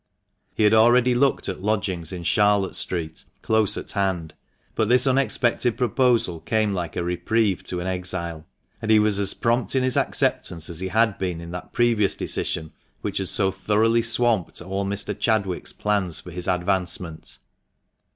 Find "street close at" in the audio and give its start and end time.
2.75-3.91